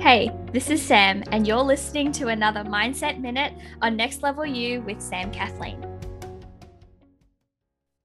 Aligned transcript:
Hey, 0.00 0.30
this 0.50 0.70
is 0.70 0.80
Sam, 0.80 1.22
and 1.30 1.46
you're 1.46 1.58
listening 1.58 2.10
to 2.12 2.28
another 2.28 2.64
Mindset 2.64 3.20
Minute 3.20 3.52
on 3.82 3.96
Next 3.96 4.22
Level 4.22 4.46
You 4.46 4.80
with 4.80 4.98
Sam 4.98 5.30
Kathleen. 5.30 5.84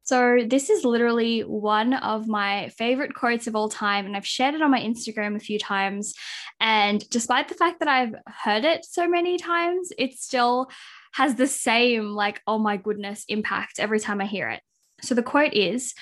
So, 0.03 0.39
this 0.46 0.69
is 0.69 0.83
literally 0.83 1.39
one 1.44 1.94
of 1.94 2.28
my 2.28 2.67
favorite 2.78 3.13
quotes 3.15 3.47
of 3.47 3.55
all 3.55 3.69
time, 3.69 4.05
and 4.05 4.17
I've 4.17 4.28
shared 4.28 4.55
it 4.55 4.62
on 4.62 4.71
my 4.71 4.81
Instagram 4.81 5.37
a 5.37 5.39
few 5.39 5.58
times. 5.58 6.13
And 6.60 7.10
despite 7.10 7.47
the 7.47 7.55
fact 7.55 7.79
that 7.79 7.87
I've 7.87 8.15
heard 8.27 8.65
it 8.65 8.83
so 8.83 9.07
many 9.07 9.37
times, 9.37 9.93
it 9.97 10.19
still 10.19 10.69
has 11.13 11.35
the 11.35 11.47
same, 11.47 12.09
like, 12.09 12.41
oh 12.46 12.59
my 12.59 12.75
goodness, 12.75 13.23
impact 13.29 13.79
every 13.79 14.01
time 14.01 14.19
I 14.19 14.25
hear 14.25 14.49
it. 14.49 14.62
So, 15.01 15.15
the 15.15 15.23
quote 15.23 15.53
is 15.53 15.93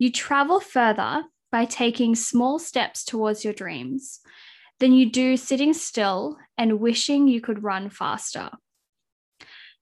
You 0.00 0.10
travel 0.10 0.58
further 0.58 1.22
by 1.52 1.64
taking 1.64 2.16
small 2.16 2.58
steps 2.58 3.04
towards 3.04 3.44
your 3.44 3.54
dreams 3.54 4.18
than 4.80 4.92
you 4.92 5.10
do 5.10 5.36
sitting 5.36 5.74
still 5.74 6.36
and 6.56 6.80
wishing 6.80 7.28
you 7.28 7.40
could 7.40 7.62
run 7.62 7.90
faster. 7.90 8.50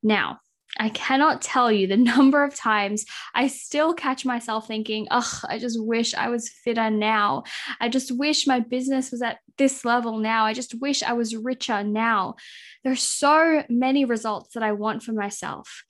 Now, 0.03 0.41
I 0.79 0.91
cannot 0.91 1.43
tell 1.43 1.73
you 1.73 1.87
the 1.87 1.97
number 2.17 2.45
of 2.45 2.55
times 2.55 3.05
I 3.35 3.49
still 3.49 3.95
catch 3.95 4.25
myself 4.25 4.67
thinking, 4.67 5.07
ugh, 5.11 5.45
I 5.49 5.59
just 5.59 5.83
wish 5.83 6.15
I 6.15 6.29
was 6.29 6.49
fitter 6.49 6.91
now. 6.91 7.45
I 7.81 7.89
just 7.89 8.17
wish 8.17 8.47
my 8.47 8.61
business 8.61 9.11
was 9.11 9.23
at 9.23 9.39
this 9.59 9.85
level 9.85 10.19
now. 10.19 10.45
I 10.45 10.53
just 10.53 10.79
wish 10.81 11.03
I 11.03 11.15
was 11.15 11.37
richer 11.37 11.83
now. 11.83 12.35
There 12.83 12.93
are 12.93 12.97
so 12.97 13.65
many 13.69 14.05
results 14.05 14.55
that 14.55 14.63
I 14.63 14.73
want 14.73 15.03
for 15.03 15.13
myself. 15.13 15.85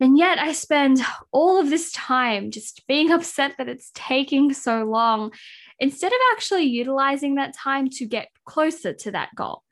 And 0.00 0.16
yet 0.16 0.38
I 0.38 0.52
spend 0.52 1.00
all 1.32 1.58
of 1.58 1.70
this 1.70 1.90
time 1.92 2.50
just 2.50 2.86
being 2.86 3.10
upset 3.12 3.54
that 3.58 3.68
it's 3.68 3.90
taking 3.94 4.52
so 4.52 4.84
long 4.84 5.32
instead 5.78 6.12
of 6.12 6.18
actually 6.32 6.64
utilizing 6.64 7.34
that 7.34 7.54
time 7.54 7.88
to 7.90 8.06
get 8.06 8.28
closer 8.44 8.92
to 8.92 9.10
that 9.12 9.34
goal. 9.34 9.62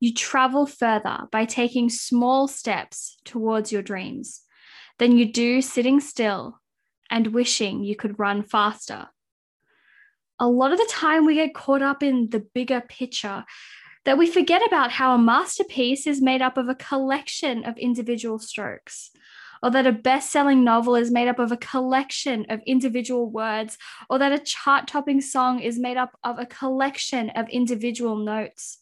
You 0.00 0.12
travel 0.12 0.66
further 0.66 1.20
by 1.32 1.44
taking 1.46 1.88
small 1.88 2.46
steps 2.46 3.16
towards 3.24 3.72
your 3.72 3.82
dreams 3.82 4.42
than 4.98 5.16
you 5.16 5.32
do 5.32 5.62
sitting 5.62 6.00
still 6.00 6.60
and 7.10 7.28
wishing 7.28 7.82
you 7.82 7.96
could 7.96 8.18
run 8.18 8.42
faster. 8.42 9.08
A 10.38 10.48
lot 10.48 10.72
of 10.72 10.78
the 10.78 10.88
time, 10.90 11.24
we 11.24 11.36
get 11.36 11.54
caught 11.54 11.80
up 11.80 12.02
in 12.02 12.28
the 12.30 12.40
bigger 12.40 12.80
picture 12.80 13.44
that 14.04 14.18
we 14.18 14.26
forget 14.26 14.62
about 14.66 14.92
how 14.92 15.14
a 15.14 15.18
masterpiece 15.18 16.06
is 16.06 16.20
made 16.20 16.42
up 16.42 16.56
of 16.56 16.68
a 16.68 16.74
collection 16.74 17.64
of 17.64 17.76
individual 17.78 18.38
strokes 18.38 19.10
or 19.64 19.70
that 19.70 19.86
a 19.86 19.92
best 19.92 20.30
selling 20.30 20.62
novel 20.62 20.94
is 20.94 21.10
made 21.10 21.26
up 21.26 21.38
of 21.38 21.50
a 21.50 21.56
collection 21.56 22.44
of 22.50 22.60
individual 22.66 23.30
words, 23.30 23.78
or 24.10 24.18
that 24.18 24.30
a 24.30 24.38
chart 24.38 24.86
topping 24.86 25.22
song 25.22 25.58
is 25.58 25.78
made 25.78 25.96
up 25.96 26.18
of 26.22 26.38
a 26.38 26.44
collection 26.44 27.30
of 27.30 27.48
individual 27.48 28.14
notes. 28.14 28.76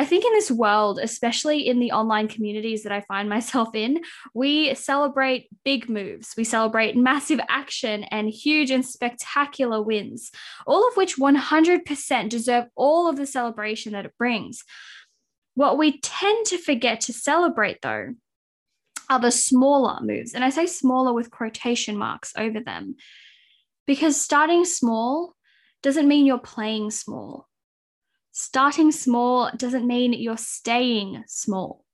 I 0.00 0.06
think 0.06 0.24
in 0.24 0.32
this 0.32 0.50
world, 0.50 0.98
especially 0.98 1.68
in 1.68 1.78
the 1.78 1.92
online 1.92 2.26
communities 2.26 2.84
that 2.84 2.92
I 2.92 3.02
find 3.02 3.28
myself 3.36 3.74
in, 3.74 4.00
we 4.32 4.74
celebrate 4.74 5.48
big 5.62 5.90
moves. 5.90 6.32
We 6.38 6.44
celebrate 6.44 6.96
massive 6.96 7.38
action 7.50 8.04
and 8.04 8.30
huge 8.30 8.70
and 8.70 8.84
spectacular 8.84 9.82
wins, 9.82 10.30
all 10.66 10.88
of 10.88 10.96
which 10.96 11.18
100% 11.18 12.28
deserve 12.30 12.64
all 12.74 13.10
of 13.10 13.16
the 13.16 13.26
celebration 13.26 13.92
that 13.92 14.06
it 14.06 14.16
brings. 14.16 14.64
What 15.54 15.76
we 15.76 16.00
tend 16.00 16.46
to 16.46 16.56
forget 16.56 17.02
to 17.02 17.12
celebrate, 17.12 17.82
though, 17.82 18.14
are 19.10 19.20
the 19.20 19.30
smaller 19.30 20.00
moves. 20.00 20.32
And 20.32 20.42
I 20.42 20.48
say 20.48 20.64
smaller 20.64 21.12
with 21.12 21.30
quotation 21.30 21.98
marks 21.98 22.32
over 22.38 22.60
them 22.60 22.96
because 23.86 24.18
starting 24.18 24.64
small 24.64 25.34
doesn't 25.82 26.08
mean 26.08 26.24
you're 26.24 26.38
playing 26.38 26.90
small. 26.90 27.48
Starting 28.42 28.90
small 28.90 29.50
doesn't 29.54 29.86
mean 29.86 30.14
you're 30.14 30.38
staying 30.38 31.22
small. 31.26 31.84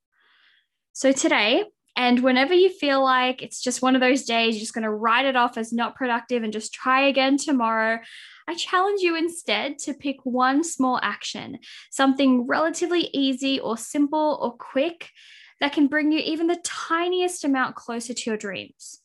So 0.92 1.11
today, 1.11 1.64
and 1.97 2.21
whenever 2.21 2.54
you 2.54 2.71
feel 2.71 3.03
like 3.03 3.43
it's 3.43 3.60
just 3.60 3.82
one 3.82 3.97
of 3.97 4.00
those 4.00 4.22
days, 4.22 4.54
you're 4.54 4.60
just 4.60 4.72
going 4.72 4.84
to 4.84 4.91
write 4.93 5.26
it 5.26 5.34
off 5.34 5.59
as 5.59 5.72
not 5.72 5.97
productive 5.97 6.44
and 6.44 6.53
just 6.53 6.72
try 6.72 7.09
again 7.09 7.37
tomorrow, 7.37 7.98
I 8.47 8.54
challenge 8.54 9.00
you 9.00 9.16
instead 9.16 9.78
to 9.81 9.93
pick 9.93 10.19
one 10.22 10.62
small 10.62 11.00
action, 11.03 11.59
something 11.91 12.47
relatively 12.47 13.10
easy 13.12 13.59
or 13.59 13.76
simple 13.76 14.38
or 14.41 14.53
quick 14.53 15.10
that 15.59 15.72
can 15.72 15.88
bring 15.88 16.12
you 16.12 16.21
even 16.21 16.47
the 16.47 16.62
tiniest 16.62 17.44
amount 17.44 17.75
closer 17.75 18.15
to 18.15 18.31
your 18.31 18.37
dreams. 18.37 19.00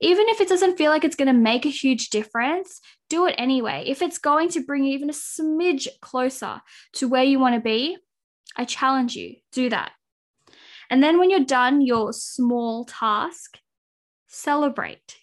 Even 0.00 0.28
if 0.28 0.40
it 0.40 0.48
doesn't 0.48 0.76
feel 0.76 0.90
like 0.90 1.04
it's 1.04 1.16
going 1.16 1.26
to 1.26 1.32
make 1.32 1.64
a 1.64 1.70
huge 1.70 2.10
difference, 2.10 2.80
do 3.08 3.26
it 3.26 3.34
anyway. 3.38 3.84
If 3.86 4.02
it's 4.02 4.18
going 4.18 4.50
to 4.50 4.64
bring 4.64 4.84
you 4.84 4.94
even 4.94 5.10
a 5.10 5.12
smidge 5.12 5.88
closer 6.00 6.60
to 6.94 7.08
where 7.08 7.24
you 7.24 7.38
want 7.38 7.54
to 7.54 7.60
be, 7.60 7.96
I 8.56 8.64
challenge 8.64 9.16
you, 9.16 9.36
do 9.52 9.70
that. 9.70 9.92
And 10.90 11.02
then 11.02 11.18
when 11.18 11.30
you're 11.30 11.40
done 11.40 11.80
your 11.80 12.12
small 12.12 12.84
task, 12.84 13.58
celebrate. 14.28 15.16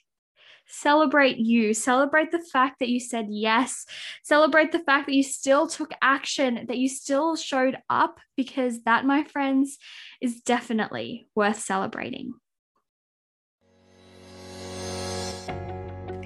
Celebrate 0.66 1.38
you. 1.38 1.74
Celebrate 1.76 2.32
the 2.32 2.40
fact 2.40 2.80
that 2.80 2.90
you 2.90 3.00
said 3.00 3.28
yes. 3.30 3.86
Celebrate 4.24 4.72
the 4.72 4.80
fact 4.80 5.06
that 5.06 5.14
you 5.14 5.22
still 5.22 5.68
took 5.68 5.94
action, 6.02 6.66
that 6.68 6.80
you 6.80 6.90
still 6.90 7.36
showed 7.36 7.78
up, 7.92 8.20
because 8.36 8.82
that, 8.84 9.06
my 9.06 9.24
friends, 9.24 9.78
is 10.20 10.42
definitely 10.42 11.28
worth 11.36 11.60
celebrating. 11.60 12.34